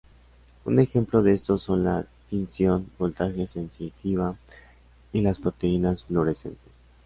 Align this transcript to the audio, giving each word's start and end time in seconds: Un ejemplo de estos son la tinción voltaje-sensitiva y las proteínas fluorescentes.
Un 0.65 0.79
ejemplo 0.79 1.21
de 1.21 1.33
estos 1.35 1.61
son 1.61 1.83
la 1.83 2.07
tinción 2.31 2.87
voltaje-sensitiva 2.97 4.35
y 5.13 5.21
las 5.21 5.37
proteínas 5.37 6.05
fluorescentes. 6.05 6.73